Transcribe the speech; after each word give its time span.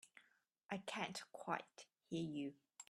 I 0.71 0.77
can't 0.87 1.21
quite 1.31 1.85
hear 2.09 2.23
you. 2.23 2.53